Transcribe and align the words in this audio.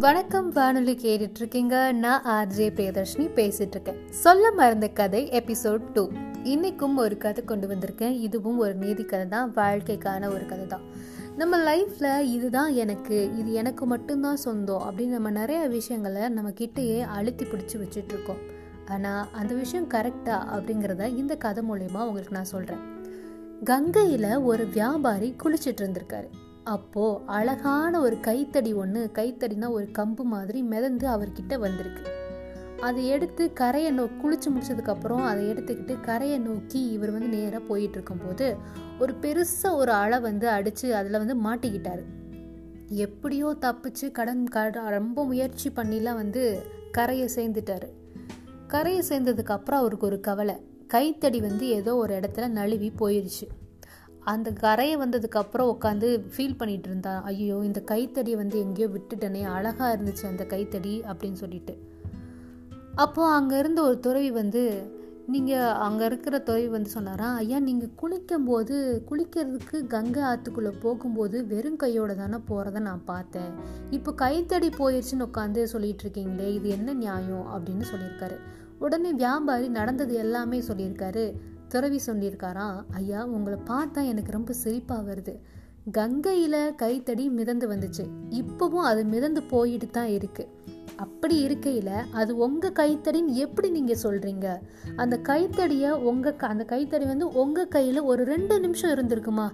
வணக்கம் 0.00 0.50
வானொலி 0.50 0.92
கேட்டுட்டு 0.94 1.38
இருக்கீங்க 1.38 1.92
நான் 1.92 2.24
ஆர்ஜே 2.24 2.66
பிரியதர்ஷினி 2.76 3.26
பேசிட்டு 3.34 3.70
இருக்கேன் 3.70 4.08
சொல்ல 4.10 4.52
மறந்த 4.52 4.88
கதை 4.88 5.28
எபிசோட் 5.32 5.92
டூ. 5.92 6.10
இன்னைக்கும் 6.44 6.94
ஒரு 6.94 7.16
கதை 7.16 7.44
கொண்டு 7.44 7.68
வந்திருக்கேன். 7.68 8.10
இதுவும் 8.10 8.58
ஒரு 8.58 8.74
நீதி 8.74 9.04
கதை 9.04 9.28
தான் 9.28 9.52
வாழ்க்கைக்கான 9.56 10.28
ஒரு 10.28 10.46
கதை 10.46 10.66
தான். 10.66 10.80
நம்ம 11.36 11.58
லைஃப்ல 11.58 12.20
இதுதான் 12.20 12.74
எனக்கு 12.74 13.30
இது 13.38 13.52
எனக்கு 13.52 13.86
மட்டும்தான் 13.86 14.36
சொந்தம் 14.36 14.82
அப்படின்னு 14.82 15.08
நம்ம 15.08 15.30
நிறைய 15.30 15.68
விஷயங்களை 15.68 16.28
நம்ம 16.28 16.50
கிட்டேயே 16.50 17.00
அழுத்தி 17.00 17.44
பிடிச்சி 17.44 17.78
வச்சுட்டு 17.78 18.14
இருக்கோம் 18.14 18.38
ஆனால் 18.88 19.26
அந்த 19.32 19.54
விஷயம் 19.54 19.88
கரெக்டா 19.88 20.38
அப்படிங்கிறத 20.54 21.16
இந்த 21.16 21.36
கதை 21.36 21.64
மூலயமா 21.70 22.02
உங்களுக்கு 22.02 22.32
நான் 22.32 22.44
சொல்கிறேன் 22.44 22.84
கங்கையில் 23.64 24.38
ஒரு 24.42 24.66
வியாபாரி 24.66 25.34
குளிச்சிட்டு 25.44 25.82
இருந்திருக்காரு 25.82 26.49
அப்போ 26.64 27.20
அழகான 27.26 28.00
ஒரு 28.00 28.20
கைத்தடி 28.20 28.72
ஒன்று 28.72 29.10
கைத்தடினா 29.14 29.70
ஒரு 29.70 29.88
கம்பு 29.98 30.22
மாதிரி 30.22 30.62
மிதந்து 30.62 31.08
அவர்கிட்ட 31.08 31.58
வந்திருக்கு. 31.58 32.10
அதை 32.80 33.06
எடுத்து 33.06 33.52
கரையை 33.52 33.90
நோ 33.90 34.04
குளிச்சு 34.04 34.46
முடிச்சதுக்கப்புறம் 34.50 35.24
அதை 35.24 35.50
எடுத்துக்கிட்டு 35.50 36.00
கரையை 36.00 36.38
நோக்கி 36.38 36.90
இவர் 36.90 37.10
வந்து 37.10 37.28
நேராக 37.28 37.64
போயிட்டு 37.64 37.94
இருக்கும்போது 37.94 38.56
ஒரு 38.98 39.14
பெருசாக 39.22 39.74
ஒரு 39.74 39.92
அலை 39.92 40.20
வந்து 40.20 40.48
அடித்து 40.48 40.94
அதில் 40.94 41.20
வந்து 41.24 41.44
மாட்டிக்கிட்டார். 41.44 42.02
எப்படியோ 42.88 43.56
தப்பிச்சு 43.60 44.10
கடன் 44.10 44.46
கட 44.46 44.88
ரொம்ப 44.88 45.24
முயற்சி 45.24 45.70
பண்ணிலாம் 45.70 46.14
வந்து 46.14 46.62
கரையை 46.92 47.28
சேர்ந்துட்டார். 47.36 47.88
கரையை 48.66 49.02
சேர்ந்ததுக்கப்புறம் 49.08 49.80
அவருக்கு 49.82 50.06
ஒரு 50.06 50.20
கவலை. 50.20 50.54
கைத்தடி 50.86 51.40
வந்து 51.40 51.68
ஏதோ 51.68 51.96
ஒரு 51.96 52.14
இடத்துல 52.14 52.48
நழுவி 52.48 52.92
போயிடுச்சு 52.98 53.48
அந்த 54.32 54.48
கரையை 54.64 54.96
வந்ததுக்கப்புறம் 55.02 55.70
உட்காந்து 55.74 56.08
ஃபீல் 56.32 56.58
பண்ணிகிட்டு 56.60 56.88
இருந்தா 56.90 57.14
ஐயோ 57.30 57.56
இந்த 57.68 57.80
கைத்தடியை 57.92 58.36
வந்து 58.42 58.56
எங்கேயோ 58.64 58.88
விட்டுட்டனே 58.94 59.42
அழகாக 59.56 59.94
இருந்துச்சு 59.96 60.24
அந்த 60.32 60.44
கைத்தடி 60.54 60.94
அப்படின்னு 61.10 61.40
சொல்லிட்டு. 61.42 61.74
அப்போது 63.04 63.34
அங்கே 63.38 63.58
இருந்த 63.58 63.80
ஒரு 63.88 63.98
துறவி 64.06 64.30
வந்து 64.40 64.62
நீங்கள் 65.34 65.74
அங்கே 65.86 66.04
இருக்கிற 66.10 66.36
துறவி 66.46 66.68
வந்து 66.74 66.90
சொன்னாரா 66.94 67.26
ஐயா 67.40 67.58
நீங்கள் 67.66 67.92
குளிக்கும் 68.00 68.46
போது 68.48 68.76
குளிக்கிறதுக்கு 69.08 69.78
கங்கை 69.94 70.22
ஆற்றுக்குள்ளே 70.30 70.72
போகும்போது 70.84 71.36
வெறும் 71.52 71.78
கையோட 71.82 72.14
தானே 72.14 72.38
போகிறத 72.48 72.80
நான் 72.88 73.04
பார்த்தேன். 73.10 73.52
இப்போ 73.96 74.12
கைத்தடி 74.22 74.70
போயிடுச்சுன்னு 74.78 75.28
உட்காந்து 75.28 75.62
சொல்லிட்டு 75.74 76.04
இருக்கீங்களே 76.04 76.48
இது 76.56 76.68
என்ன 76.78 76.94
நியாயம்? 77.04 77.46
அப்படின்னு 77.54 77.86
சொல்லியிருக்காரு. 77.92 78.38
உடனே 78.78 79.12
வியாபாரி 79.22 79.68
நடந்தது 79.78 80.14
எல்லாமே 80.24 80.60
சொல்லியிருக்காரு. 80.68 81.24
துறவி 81.72 81.98
சொல்லியிருக்காராம் 82.06 82.78
ஐயா 83.00 83.20
உங்களை 83.36 83.58
பார்த்தா 83.66 84.00
எனக்கு 84.12 84.36
ரொம்ப 84.36 84.52
சிரிப்பாக 84.64 85.02
வருது. 85.10 85.34
கங்கையில் 85.92 86.74
கைத்தடி 86.74 87.24
மிதந்து 87.28 87.66
வந்துச்சு. 87.72 88.04
இப்போவும் 88.30 88.86
அது 88.90 89.02
மிதந்து 89.04 89.42
போயிட்டு 89.52 89.86
தான் 89.90 90.10
இருக்குது 90.16 90.52
அப்படி 90.96 91.36
இருக்கையில் 91.46 91.92
அது 92.20 92.32
உங்கள் 92.36 92.76
கைத்தடின்னு 92.80 93.38
எப்படி 93.44 93.68
நீங்கள் 93.70 94.02
சொல்கிறீங்க 94.02 94.46
அந்த 94.96 95.16
கைத்தடியை 95.28 95.90
உங்கள் 96.10 96.36
அந்த 96.52 96.64
கைத்தடி 96.64 97.04
வந்து 97.04 97.28
உங்கள் 97.42 97.72
கையில் 97.76 98.00
ஒரு 98.10 98.24
ரெண்டு 98.24 98.56
நிமிஷம் 98.60 98.94
இருந்திருக்குமா? 98.94 99.46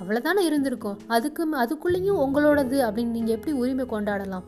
அவ்வளோதானே 0.00 0.44
இருந்திருக்கும். 0.50 0.98
அதுக்கு 1.06 1.42
அதுக்குள்ளேயும் 1.64 2.20
உங்களோடது 2.24 2.78
அப்படின்னு 2.88 3.16
நீங்கள் 3.16 3.34
எப்படி 3.34 3.54
உரிமை 3.56 3.84
கொண்டாடலாம்? 3.84 4.46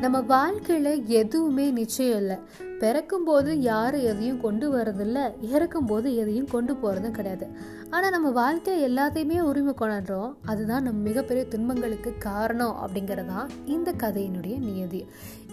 நம்ம 0.00 0.16
வாழ்க்கையில் 0.20 0.92
எதுவுமே 1.20 1.66
நிச்சயம் 1.70 2.18
இல்லை. 2.18 2.36
பிறக்கும் 2.78 3.24
போது 3.24 3.60
யாரும் 3.60 4.00
எதையும் 4.00 4.40
கொண்டு 4.40 4.66
வரதில்ல 4.76 5.18
இறக்கும் 5.40 5.86
போது 5.86 6.16
எதையும் 6.16 6.50
கொண்டு 6.50 6.72
போகிறதும் 6.74 7.16
கிடையாது. 7.18 7.46
ஆனால் 7.90 8.10
நம்ம 8.10 8.30
வாழ்க்கையில் 8.30 8.86
எல்லாத்தையுமே 8.90 9.40
உரிமை 9.40 9.74
கொண்டாடுறோம் 9.80 10.34
அதுதான் 10.44 10.82
நம்ம 10.82 11.02
மிகப்பெரிய 11.02 11.46
துன்பங்களுக்கு 11.46 12.12
காரணம் 12.18 12.76
அப்படிங்கிறதான் 12.82 13.48
இந்த 13.64 13.92
கதையினுடைய 13.92 14.58
நியதி. 14.58 15.02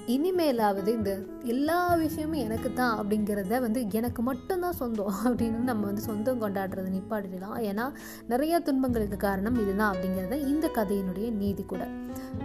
இனிமேலாவது 0.08 0.88
இந்த 0.88 1.12
எல்லா 1.44 1.96
விஷயமும் 1.96 2.44
எனக்கு 2.46 2.70
தான் 2.74 2.96
அப்படிங்கிறத 3.00 3.60
வந்து 3.60 3.82
எனக்கு 3.92 4.22
மட்டும்தான் 4.22 4.80
சொந்தம் 4.82 5.14
அப்படின்னு 5.26 5.62
நம்ம 5.70 5.86
வந்து 5.86 6.02
சொந்தம் 6.02 6.42
கொண்டாடுறது 6.42 6.90
நிப்பாட்டிடலாம். 6.96 7.58
ஏன்னா 7.70 7.86
நிறைய 8.28 8.60
துன்பங்களுக்கு 8.60 9.18
காரணம் 9.18 9.56
இதுதான் 9.56 9.96
அப்படிங்கிறத 9.96 10.40
இந்த 10.48 10.70
கதையினுடைய 10.76 11.32
நீதி 11.32 11.64
கூட. 11.64 11.88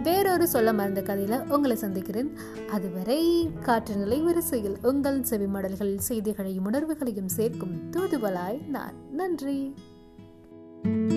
வேறொரு 0.03 0.47
சொல்ல 0.47 0.73
மறந்த 0.73 1.01
கதையில் 1.01 1.45
உங்களை 1.47 1.75
சந்திக்கிறேன். 1.75 2.31
அதுவரை 2.71 3.49
காற்று 3.61 3.95
நிலை 3.95 4.21
வரிசையில். 4.21 4.68
உங்கள் 4.81 5.19
செவிமடல்கள் 5.19 5.97
செய்திகளையும் 5.97 6.65
உணர்வுகளையும் 6.65 7.29
சேர்க்கும் 7.29 7.91
தூதுவலாய் 7.91 8.67
நான். 8.67 8.93
நன்றி. 9.11 9.73
thank 10.83 10.93
you 10.93 11.08